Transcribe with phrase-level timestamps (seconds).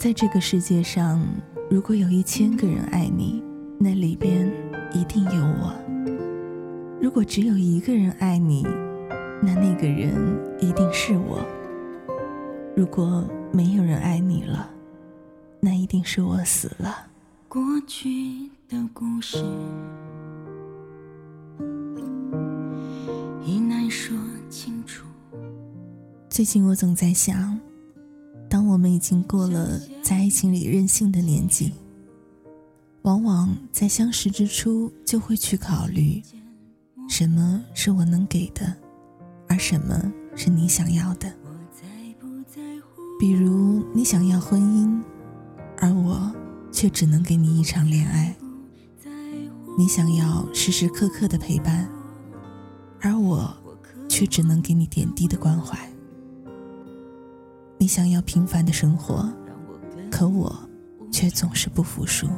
[0.00, 1.22] 在这个世界上，
[1.68, 3.44] 如果有一千个人爱你，
[3.78, 4.50] 那里边
[4.94, 5.74] 一定有我；
[7.02, 8.62] 如果只有一个人爱你，
[9.42, 10.14] 那那个人
[10.58, 11.40] 一定是我；
[12.74, 14.70] 如果没有人爱你了，
[15.60, 17.08] 那一定是我死了。
[17.46, 19.44] 过去的故事
[23.44, 24.16] 已难说
[24.48, 25.04] 清楚。
[26.30, 27.69] 最近我总在想，当
[28.70, 31.72] 我们已经过了在爱情里任性的年纪，
[33.02, 36.22] 往往在相识之初就会去考虑，
[37.08, 38.74] 什么是我能给的，
[39.48, 41.32] 而什么是你想要的。
[43.18, 45.02] 比如你想要婚姻，
[45.78, 46.32] 而我。
[46.72, 48.32] 却只能给你一场恋爱。
[49.76, 51.90] 你想要时时刻刻的陪伴，
[53.00, 53.52] 而我
[54.08, 55.76] 却只能给你点滴的关怀。
[57.80, 59.26] 你想要平凡的生活，
[60.10, 60.54] 可我
[61.10, 62.28] 却总是不服输。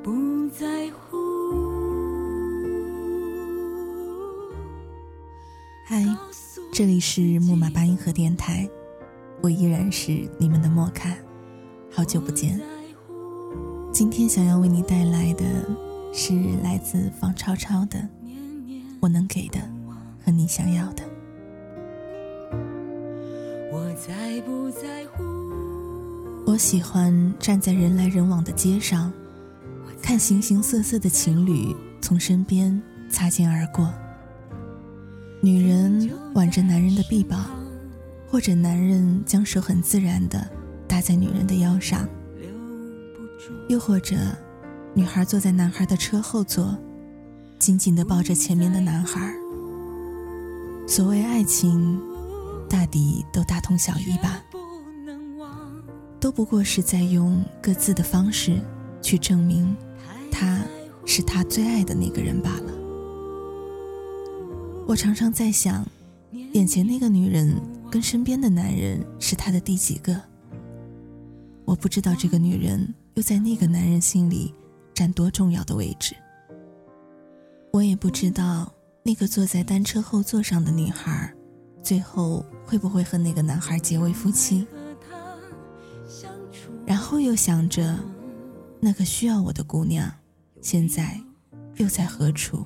[0.00, 1.16] 不在乎。
[5.84, 6.06] 嗨，
[6.72, 8.70] 这里是木马八音盒电台。
[9.42, 11.12] 我依然是你们的莫卡，
[11.90, 12.60] 好久不见。
[13.92, 15.44] 今天想要为你带来的
[16.12, 16.32] 是
[16.62, 17.98] 来自方超超的
[19.00, 19.58] 《我能给的
[20.24, 21.02] 和你想要的》。
[26.48, 29.12] 我喜欢站在人来人往的街上，
[30.00, 33.92] 看形形色色的情侣从身边擦肩而过。
[35.42, 37.44] 女人挽着男人的臂膀。
[38.30, 40.46] 或者男人将手很自然地
[40.86, 42.06] 搭在女人的腰上，
[43.70, 44.16] 又或者
[44.92, 46.76] 女孩坐在男孩的车后座，
[47.58, 49.32] 紧紧地抱着前面的男孩。
[50.86, 51.98] 所谓爱情，
[52.68, 54.42] 大抵都大同小异吧，
[56.20, 58.60] 都不过是在用各自的方式
[59.00, 59.76] 去证明
[60.30, 60.60] 他
[61.06, 62.72] 是他最爱的那个人罢了。
[64.86, 65.86] 我常常在想，
[66.52, 67.54] 眼前那个女人。
[67.90, 70.14] 跟身边的男人是他的第几个？
[71.64, 74.52] 我不知道这个女人又在那个男人心里
[74.92, 76.14] 占多重要的位置。
[77.72, 78.70] 我也不知道
[79.02, 81.32] 那个坐在单车后座上的女孩，
[81.82, 84.66] 最后会不会和那个男孩结为夫妻。
[86.88, 87.98] 然后又想着，
[88.80, 90.10] 那个需要我的姑娘，
[90.62, 91.20] 现在
[91.76, 92.64] 又在何处，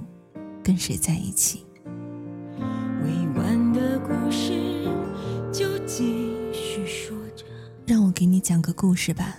[0.62, 1.66] 跟谁在一起？
[3.04, 4.88] 未完的故事
[5.52, 5.72] 就。
[5.84, 6.04] 继
[6.54, 7.44] 续说着，
[7.86, 9.36] 让我给你讲个故事吧，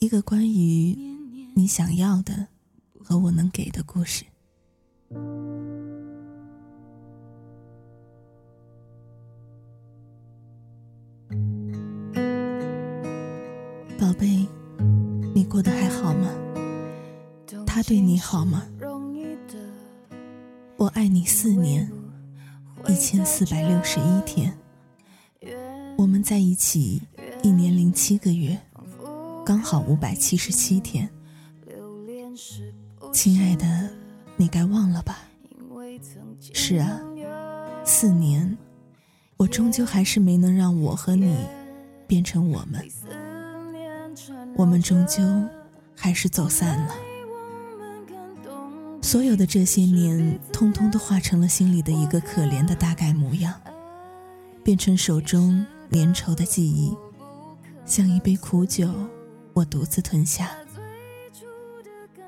[0.00, 0.96] 一个关于
[1.54, 2.48] 你想要的
[2.98, 4.24] 和我能给的故事。
[17.88, 18.66] 对你好吗？
[20.76, 21.90] 我爱你四年，
[22.86, 24.52] 一千四百六十一天。
[25.96, 27.00] 我们在一起
[27.42, 28.60] 一年零七个月，
[29.42, 31.08] 刚好五百七十七天。
[33.10, 33.88] 亲爱的，
[34.36, 35.20] 你该忘了吧？
[36.52, 37.00] 是啊，
[37.86, 38.58] 四年，
[39.38, 41.34] 我终究还是没能让我和你
[42.06, 42.86] 变成我们。
[44.58, 45.22] 我们终究
[45.96, 46.94] 还是走散了。
[49.00, 53.54] 所有的这些年，通通都化成了心里的一个可怜的大概模样，
[54.62, 55.64] 变成手中。
[55.90, 56.94] 粘稠的记忆，
[57.86, 58.92] 像一杯苦酒，
[59.54, 60.50] 我独自吞下。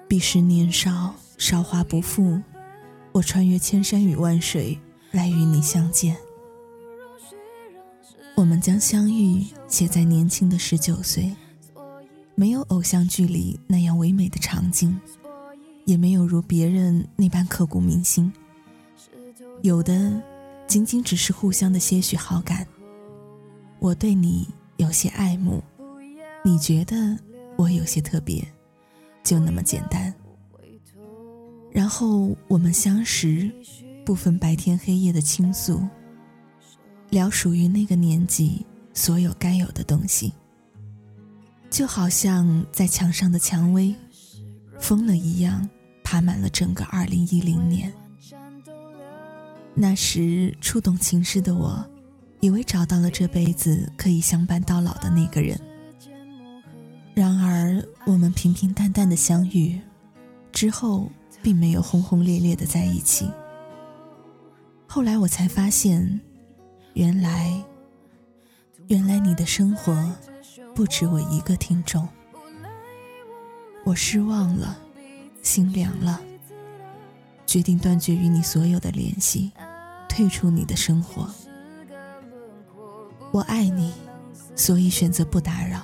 [0.09, 2.41] 彼时年少，韶华不复，
[3.13, 4.79] 我穿越千山与万水
[5.11, 6.17] 来与你相见。
[8.35, 11.37] 我们将相遇写在年轻的十九岁，
[12.35, 14.99] 没有偶像剧里那样唯美的场景，
[15.91, 18.33] 也没有如别人那般刻骨铭心，
[19.63, 20.23] 有的
[20.69, 22.65] 仅仅只是互相的些许好感。
[23.81, 25.61] 我对你有些爱慕，
[26.45, 27.19] 你觉得
[27.57, 28.47] 我有些特别，
[29.25, 30.15] 就那么简单。
[31.73, 33.51] 然后我们相识，
[34.07, 35.83] 不分白天黑夜的倾诉，
[37.09, 38.65] 聊属于那个年纪
[38.95, 40.33] 所有该有的东西，
[41.69, 43.93] 就好像在墙上的蔷薇，
[44.79, 45.69] 疯了一样，
[46.11, 47.93] 爬满了整个二零一零年。
[49.75, 51.87] 那时初懂情诗的我。
[52.41, 55.61] 以为找到了这辈子可以相伴到老的那个人，
[57.13, 59.79] 然而我们平平淡淡的相遇，
[60.51, 61.13] 之后
[61.43, 63.31] 并没有轰轰烈烈的在一起。
[64.87, 66.19] 后来我才发现，
[66.95, 67.63] 原来
[68.89, 69.95] 原来你的生活
[70.75, 72.09] 不止我一个听众，
[73.85, 74.79] 我失望了，
[75.43, 76.21] 心凉了，
[77.47, 79.51] 决定断绝与你所有的联系，
[80.09, 81.29] 退出你的生活。
[83.33, 83.93] 我爱你，
[84.55, 85.83] 所以选择不打扰。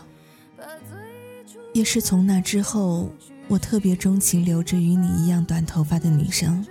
[1.73, 3.11] 也是从那之后，
[3.49, 6.67] 我特别钟情留着与你一样短头发的女生，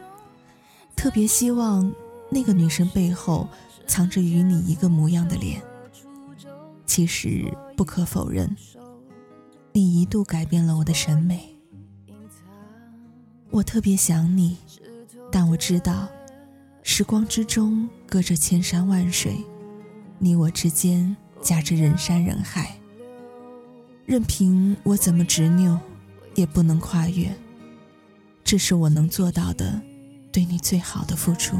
[0.96, 1.92] 特别希望
[2.30, 3.48] 那个女生背后
[3.88, 5.62] 藏着与你一个模样的脸。
[6.86, 7.46] 其实
[7.76, 8.56] 不可否认，
[9.74, 11.55] 你一度改变了我的审美。
[13.56, 14.58] 我特别想你，
[15.32, 16.10] 但我知道，
[16.84, 19.38] 时光之中隔着千山万水，
[20.20, 22.76] 你我之间夹着人山人海。
[24.06, 25.80] 任凭我怎么执拗，
[26.34, 27.34] 也不能跨越。
[28.44, 29.82] 这是我能做到的，
[30.34, 31.56] 对你最好的付出。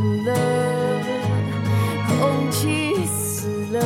[0.00, 0.34] 冷了
[2.08, 3.80] 空气死了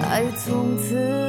[0.00, 1.25] 爱从此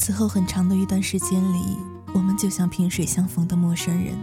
[0.00, 1.76] 此后很长的一段时间里，
[2.14, 4.14] 我们就像萍水相逢的陌生人，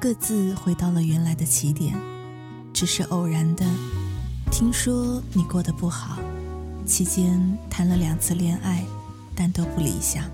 [0.00, 1.94] 各自回到了原来的起点，
[2.72, 3.66] 只是偶然的
[4.50, 6.18] 听说你过得不好，
[6.86, 7.38] 期间
[7.68, 8.82] 谈了两次恋爱，
[9.36, 10.24] 但都不理想。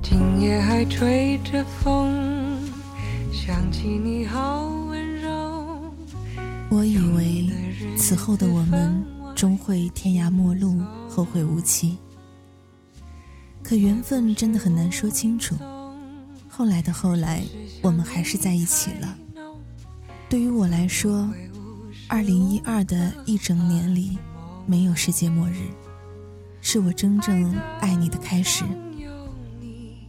[0.00, 2.58] 今夜还吹着风，
[3.30, 4.73] 想起你好。
[6.74, 7.48] 我以为
[7.96, 9.00] 此后的我们
[9.36, 11.96] 终会天涯陌路，后会无期。
[13.62, 15.54] 可缘分真的很难说清楚。
[16.48, 17.44] 后来的后来，
[17.80, 19.16] 我们还是在一起了。
[20.28, 21.32] 对于我来说，
[22.08, 24.18] 二零一二的一整年里，
[24.66, 25.60] 没有世界末日，
[26.60, 28.64] 是我真正爱你的开始。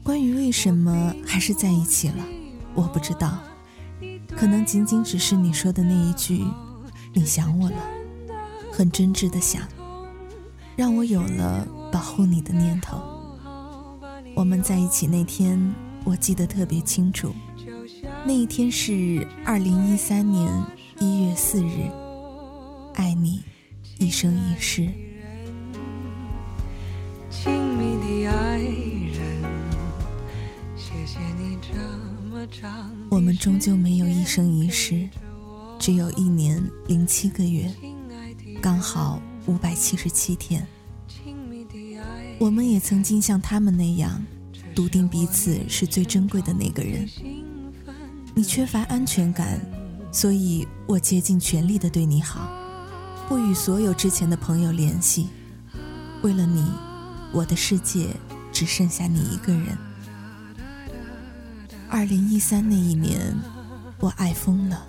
[0.01, 2.25] 关于为什么还是在一起了，
[2.73, 3.37] 我不知道。
[4.35, 6.43] 可能仅仅只是你说的那一句
[7.13, 7.77] “你想我了”，
[8.71, 9.61] 很真挚的想，
[10.75, 12.97] 让我有了保护你的念头。
[14.35, 17.33] 我们在一起那天，我记得特别清楚，
[18.25, 20.51] 那一天是二零一三年
[20.99, 21.89] 一月四日。
[22.95, 23.43] 爱你，
[23.97, 24.89] 一生一世。
[33.09, 35.07] 我们终究没有一生一世，
[35.79, 37.71] 只有一年零七个月，
[38.61, 40.65] 刚好五百七十七天。
[42.37, 44.21] 我们也曾经像他们那样，
[44.75, 47.07] 笃定彼此是最珍贵的那个人。
[48.33, 49.59] 你缺乏安全感，
[50.11, 52.51] 所以我竭尽全力的对你好，
[53.29, 55.29] 不与所有之前的朋友联系。
[56.21, 56.65] 为了你，
[57.31, 58.07] 我的世界
[58.51, 59.77] 只剩下你一个人。
[61.89, 63.33] 二零一三那一年，
[63.99, 64.85] 我爱疯了，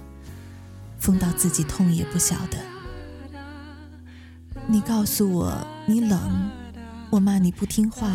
[0.98, 2.58] 疯到自己痛也不晓得。
[4.66, 6.50] 你告诉我你冷，
[7.10, 8.10] 我骂你不听话，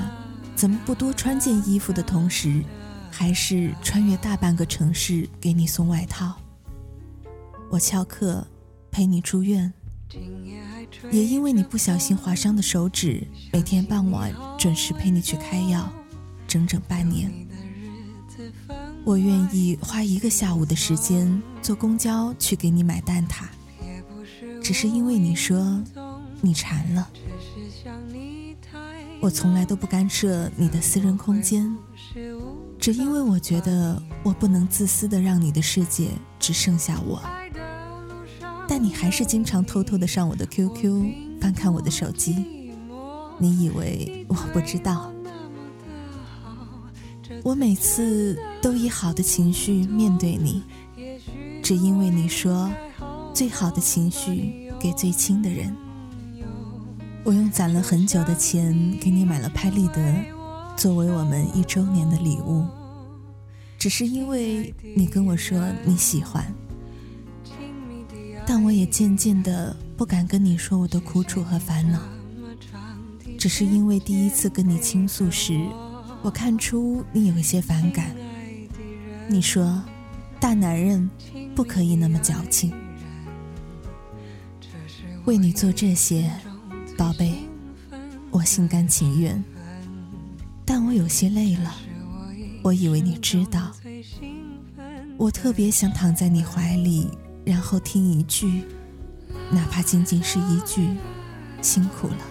[0.56, 2.64] 怎么不多穿件衣服的同时，
[3.10, 6.36] 还是穿越大半个城市给你送外套。
[7.70, 8.46] 我翘课
[8.90, 9.72] 陪你住院，
[11.12, 15.90] 也因为你不小心划伤的手指，每天傍晚准时陪你去开药，
[16.48, 17.32] 整整半年。
[19.04, 23.46] 我愿意花一个下午的时间坐公交去给你买蛋挞，
[24.62, 25.82] 只是因为你说
[26.42, 27.10] 你馋了。
[29.22, 31.76] 我从来都不干涉你的私人空间，
[32.80, 36.10] 只因为我觉得我不能自私的让你的世界
[36.40, 37.22] 只剩下我。
[38.68, 42.72] 但你还是经常偷偷的上我的 QQ 翻看我的手机，
[43.38, 45.12] 你以为我不知道？
[47.44, 50.64] 我每次都以好的情绪面对你，
[51.62, 52.72] 只因为你说，
[53.34, 55.76] 最好的情绪给最亲的人。
[57.24, 60.26] 我用攒了很久的钱给你买了拍立得，
[60.76, 62.66] 作为我们一周年的礼物，
[63.78, 66.46] 只是因为你跟我说你喜欢。
[68.46, 72.00] 但我也渐渐的不敢跟你说我的苦楚和烦恼，
[73.38, 75.64] 只是因为第一次跟你倾诉时，
[76.22, 78.16] 我看出你有一些反感。
[79.28, 79.82] 你说，
[80.40, 81.10] 大男人
[81.56, 82.72] 不可以那么矫情。
[85.26, 86.32] 为你做这些，
[86.98, 87.36] 宝贝，
[88.30, 89.44] 我心甘情愿。
[90.66, 91.76] 但我有些累了，
[92.62, 93.72] 我以为你知道。
[95.18, 97.10] 我特别想躺在你怀里，
[97.46, 98.64] 然后听一句，
[99.52, 100.88] 哪怕仅仅是一句，
[101.62, 102.31] 辛苦了。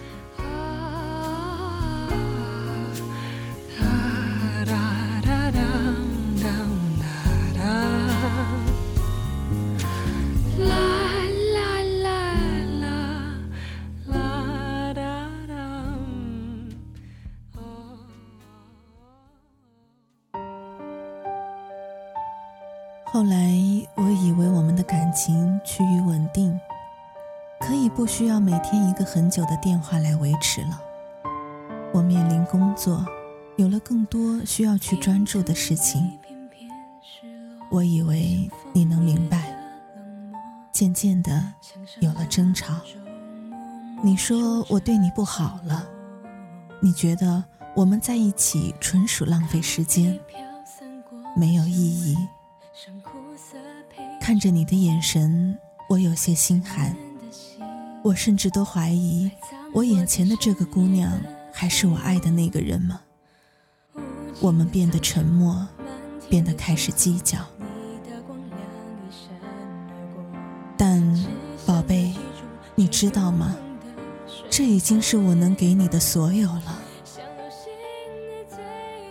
[23.13, 23.51] 后来，
[23.95, 26.57] 我以为我们的感情趋于稳定，
[27.59, 30.81] 可以不需要每天一个很久的电话来维持了。
[31.93, 33.05] 我面临工作，
[33.57, 36.09] 有了更多需要去专注的事情。
[37.69, 39.57] 我以为你能明白，
[40.71, 41.53] 渐渐的
[41.99, 42.75] 有了争吵。
[44.01, 45.85] 你说我对你不好了，
[46.79, 47.43] 你觉得
[47.75, 50.17] 我们在一起纯属浪费时间，
[51.35, 52.15] 没有意义。
[54.19, 55.57] 看着你的眼神，
[55.89, 56.95] 我有些心寒。
[58.03, 59.29] 我甚至都怀疑，
[59.73, 61.21] 我眼前的这个姑娘
[61.53, 63.01] 还是我爱的那个人吗？
[64.39, 65.67] 我们变得沉默，
[66.29, 67.37] 变得开始计较。
[70.77, 71.03] 但，
[71.65, 72.15] 宝贝，
[72.73, 73.55] 你知道吗？
[74.49, 76.81] 这已经是我能给你的所有了。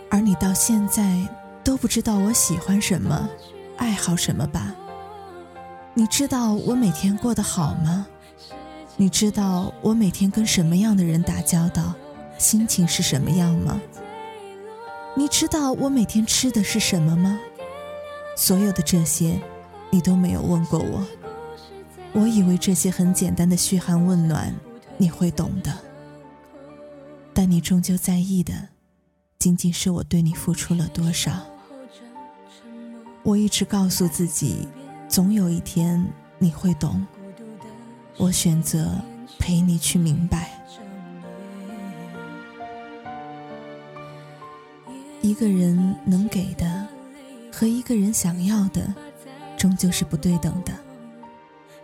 [0.09, 1.17] 而你到现在
[1.63, 3.29] 都不知道我喜欢什么，
[3.77, 4.75] 爱好什么吧？
[5.93, 8.07] 你知道我每天过得好吗？
[8.97, 11.93] 你知道我每天跟什么样的人打交道，
[12.37, 13.79] 心情是什么样吗？
[15.15, 17.39] 你知道我每天吃的是什么吗？
[18.35, 19.39] 所有的这些，
[19.89, 21.05] 你都没有问过我。
[22.13, 24.53] 我以为这些很简单的嘘寒问暖，
[24.97, 25.71] 你会懂的。
[27.33, 28.69] 但你终究在意的，
[29.39, 31.31] 仅仅是我对你付出了多少。
[33.23, 34.67] 我一直告诉自己。
[35.07, 36.01] 总有一天
[36.39, 37.05] 你会懂，
[38.15, 38.95] 我选择
[39.37, 40.49] 陪你去明白。
[45.21, 46.87] 一个人能给的
[47.51, 48.93] 和一个人想要的，
[49.57, 50.71] 终究是不对等的。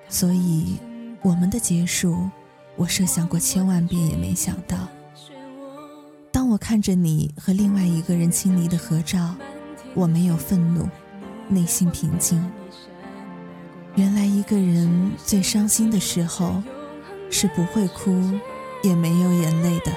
[0.07, 0.77] 所以，
[1.21, 2.29] 我们的结束，
[2.77, 4.87] 我设想过千万遍也没想到。
[6.31, 9.35] 当我看着你和另外一个人亲昵的合照，
[9.93, 10.87] 我没有愤怒，
[11.47, 12.43] 内心平静。
[13.95, 16.61] 原来一个人最伤心的时候，
[17.29, 18.21] 是不会哭，
[18.83, 19.91] 也没有眼泪的。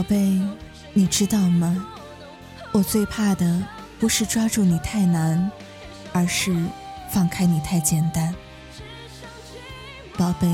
[0.00, 0.40] 宝贝，
[0.94, 1.86] 你知道吗？
[2.72, 3.62] 我最怕的
[3.98, 5.50] 不是抓住你太难，
[6.14, 6.56] 而是
[7.10, 8.34] 放开你太简单。
[10.16, 10.48] 宝贝，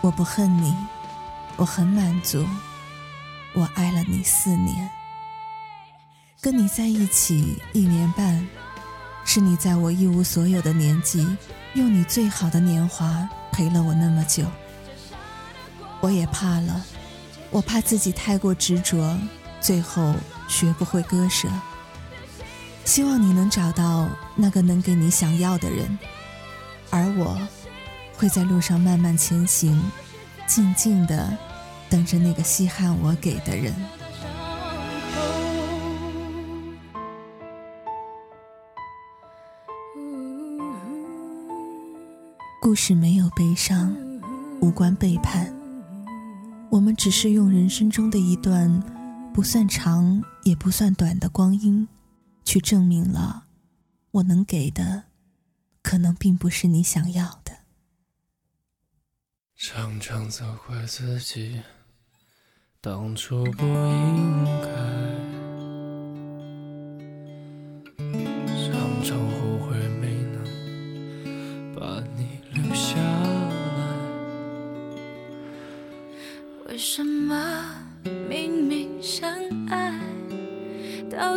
[0.00, 0.72] 我不恨你，
[1.56, 2.46] 我很满足。
[3.52, 4.88] 我爱了你四年，
[6.40, 8.46] 跟你在一起一年半，
[9.24, 11.36] 是你在我一无所有的年纪，
[11.74, 14.44] 用你最好的年华陪了我那么久。
[16.00, 16.80] 我也怕了。
[17.52, 19.16] 我怕自己太过执着，
[19.60, 20.14] 最后
[20.48, 21.48] 学不会割舍。
[22.84, 25.98] 希望你能找到那个能给你想要的人，
[26.90, 27.38] 而我
[28.16, 29.80] 会在路上慢慢前行，
[30.46, 31.36] 静静的
[31.90, 33.72] 等着那个稀罕我给的人。
[42.60, 43.94] 故事没有悲伤，
[44.60, 45.61] 无关背叛。
[46.72, 48.80] 我们只是用人生中的一段
[49.34, 51.86] 不算长也不算短的光阴，
[52.46, 53.44] 去证明了
[54.10, 55.04] 我能给的，
[55.82, 57.58] 可能并不是你想要的。
[59.54, 61.60] 常常责怪自己，
[62.80, 65.11] 当初不应该；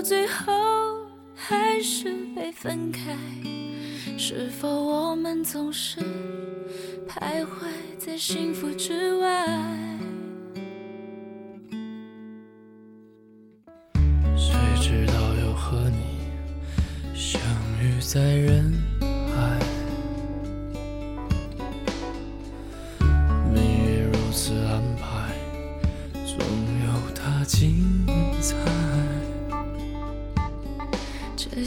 [0.08, 0.54] 最后
[1.34, 3.18] 还是被分开？
[4.20, 6.00] 是否我们总是
[7.08, 7.48] 徘徊
[7.98, 9.48] 在幸福之外？
[14.38, 16.30] 谁知道又和你
[17.16, 17.42] 相
[17.82, 18.72] 遇在人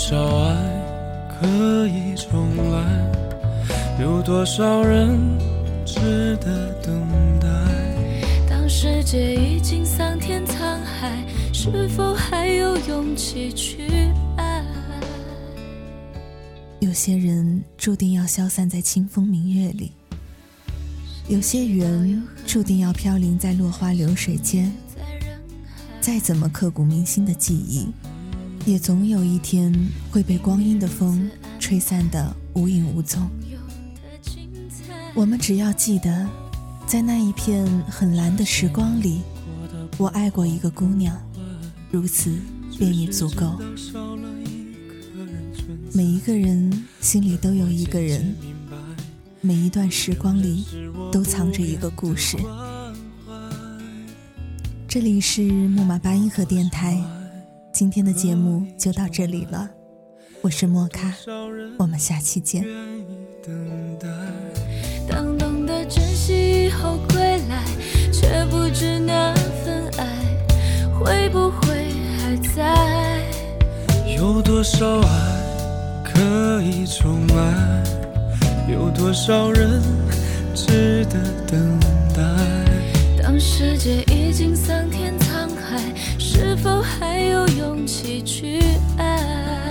[0.00, 0.56] 多少爱
[1.28, 3.12] 可以重来？
[4.00, 5.20] 有多少人
[5.84, 7.46] 值得等待？
[8.48, 14.64] 当世界已经桑田沧海，是否还有勇气去爱？
[16.78, 19.92] 有些人注定要消散在清风明月里，
[21.28, 24.72] 有些缘注定要飘零在落花流水间。
[26.00, 27.86] 再怎么刻骨铭心的记忆，
[28.66, 29.74] 也总有一天
[30.10, 33.28] 会被光阴的风吹散得无影无踪。
[35.14, 36.28] 我们只要记得，
[36.86, 39.22] 在那一片很蓝的时光里，
[39.98, 41.16] 我爱过一个姑娘，
[41.90, 42.32] 如此
[42.78, 43.58] 便已足够。
[45.92, 48.36] 每一个人心里都有一个人，
[49.40, 50.64] 每一段时光里
[51.10, 52.36] 都藏着一个故事。
[54.86, 57.02] 这里是木马八音盒电台，
[57.72, 59.70] 今天的节目就到这里了，
[60.42, 61.14] 我是莫卡，
[61.78, 62.64] 我们下期见。
[63.42, 64.08] 等待。
[65.08, 67.64] 当懂得珍惜以后归来，
[68.12, 70.06] 却不知那份爱
[70.92, 73.24] 会不会还在。
[74.16, 77.84] 有多少爱可以重来？
[78.68, 79.80] 有多少人
[80.54, 81.80] 值得等
[82.14, 83.22] 待？
[83.22, 85.09] 当世界已经桑田
[86.40, 88.60] 是否还有勇气去
[88.96, 89.62] 爱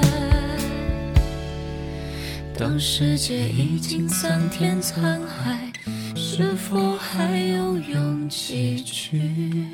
[2.55, 5.73] 当世界已经桑田沧海
[6.15, 9.65] 是否还有勇气去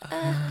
[0.00, 0.49] 爱